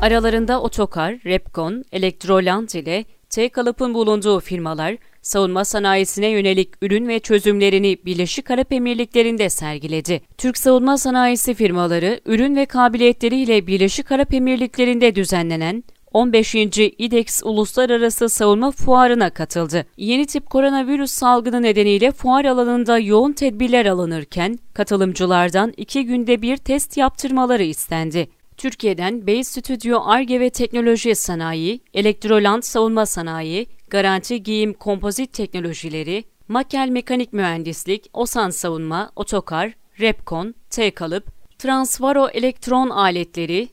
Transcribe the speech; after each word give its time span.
Aralarında 0.00 0.62
Otokar, 0.62 1.12
Repkon, 1.24 1.84
Elektroland 1.92 2.68
ile 2.68 3.04
T-Kalıp'ın 3.30 3.94
bulunduğu 3.94 4.40
firmalar, 4.40 4.96
savunma 5.22 5.64
sanayisine 5.64 6.26
yönelik 6.26 6.70
ürün 6.82 7.08
ve 7.08 7.20
çözümlerini 7.20 7.98
Birleşik 8.04 8.50
Arap 8.50 8.72
Emirlikleri'nde 8.72 9.50
sergiledi. 9.50 10.20
Türk 10.38 10.58
savunma 10.58 10.98
sanayisi 10.98 11.54
firmaları, 11.54 12.20
ürün 12.26 12.56
ve 12.56 12.66
kabiliyetleriyle 12.66 13.66
Birleşik 13.66 14.12
Arap 14.12 14.34
Emirlikleri'nde 14.34 15.14
düzenlenen 15.14 15.84
15. 16.12 16.54
İDEX 16.54 17.42
Uluslararası 17.44 18.28
Savunma 18.28 18.70
Fuarı'na 18.70 19.30
katıldı. 19.30 19.86
Yeni 19.96 20.26
tip 20.26 20.50
koronavirüs 20.50 21.10
salgını 21.10 21.62
nedeniyle 21.62 22.10
fuar 22.10 22.44
alanında 22.44 22.98
yoğun 22.98 23.32
tedbirler 23.32 23.86
alınırken 23.86 24.58
katılımcılardan 24.74 25.72
iki 25.76 26.04
günde 26.04 26.42
bir 26.42 26.56
test 26.56 26.96
yaptırmaları 26.96 27.62
istendi. 27.62 28.28
Türkiye'den 28.60 29.26
Base 29.26 29.44
Studio 29.44 30.00
Arge 30.04 30.40
ve 30.40 30.50
Teknoloji 30.50 31.14
Sanayi, 31.14 31.80
Elektroland 31.94 32.62
Savunma 32.62 33.06
Sanayi, 33.06 33.66
Garanti 33.90 34.42
Giyim 34.42 34.72
Kompozit 34.72 35.32
Teknolojileri, 35.32 36.24
Makel 36.48 36.88
Mekanik 36.88 37.32
Mühendislik, 37.32 38.10
Osan 38.12 38.50
Savunma, 38.50 39.10
Otokar, 39.16 39.72
Repkon, 40.00 40.54
T-Kalıp, 40.70 41.24
Transvaro 41.58 42.28
Elektron 42.28 42.90
Aletleri, 42.90 43.68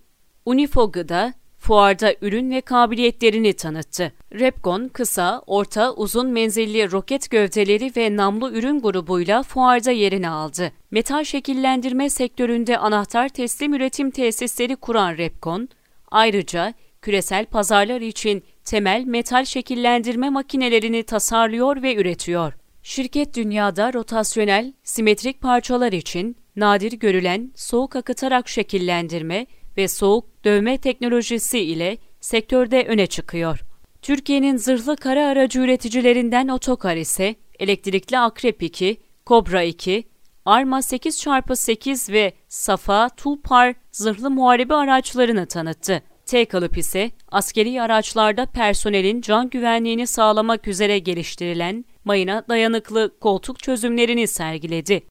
Unifo 0.45 0.91
Gıda, 0.91 1.33
fuarda 1.67 2.15
ürün 2.21 2.51
ve 2.51 2.61
kabiliyetlerini 2.61 3.53
tanıttı. 3.53 4.11
Repkon, 4.33 4.87
kısa, 4.87 5.41
orta, 5.47 5.93
uzun 5.93 6.29
menzilli 6.29 6.91
roket 6.91 7.31
gövdeleri 7.31 7.91
ve 7.97 8.15
namlu 8.15 8.51
ürün 8.51 8.81
grubuyla 8.81 9.43
fuarda 9.43 9.91
yerini 9.91 10.29
aldı. 10.29 10.71
Metal 10.91 11.23
şekillendirme 11.23 12.09
sektöründe 12.09 12.77
anahtar 12.77 13.29
teslim 13.29 13.73
üretim 13.73 14.11
tesisleri 14.11 14.75
kuran 14.75 15.17
Repkon, 15.17 15.69
ayrıca 16.11 16.73
küresel 17.01 17.45
pazarlar 17.45 18.01
için 18.01 18.43
temel 18.65 19.03
metal 19.05 19.45
şekillendirme 19.45 20.29
makinelerini 20.29 21.03
tasarlıyor 21.03 21.81
ve 21.81 21.95
üretiyor. 21.95 22.53
Şirket 22.83 23.35
dünyada 23.35 23.93
rotasyonel, 23.93 24.73
simetrik 24.83 25.41
parçalar 25.41 25.91
için 25.91 26.35
nadir 26.55 26.91
görülen 26.91 27.51
soğuk 27.55 27.95
akıtarak 27.95 28.49
şekillendirme 28.49 29.45
ve 29.77 29.87
soğuk 29.87 30.45
dövme 30.45 30.77
teknolojisi 30.77 31.59
ile 31.59 31.97
sektörde 32.21 32.83
öne 32.83 33.07
çıkıyor. 33.07 33.59
Türkiye'nin 34.01 34.57
zırhlı 34.57 34.95
kara 34.95 35.27
aracı 35.27 35.59
üreticilerinden 35.59 36.47
Otokar 36.47 36.95
ise 36.95 37.35
elektrikli 37.59 38.17
Akrep 38.17 38.63
2, 38.63 38.97
Kobra 39.25 39.63
2, 39.63 40.03
Arma 40.45 40.79
8x8 40.79 42.13
ve 42.13 42.33
Safa 42.47 43.09
Tulpar 43.09 43.75
zırhlı 43.91 44.31
muharebe 44.31 44.73
araçlarını 44.73 45.45
tanıttı. 45.45 46.03
T-Kalıp 46.25 46.77
ise 46.77 47.11
askeri 47.31 47.81
araçlarda 47.81 48.45
personelin 48.45 49.21
can 49.21 49.49
güvenliğini 49.49 50.07
sağlamak 50.07 50.67
üzere 50.67 50.99
geliştirilen 50.99 51.85
mayına 52.05 52.45
dayanıklı 52.49 53.19
koltuk 53.19 53.59
çözümlerini 53.59 54.27
sergiledi. 54.27 55.03